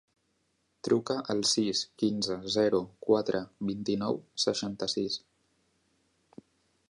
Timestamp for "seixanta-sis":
4.45-5.19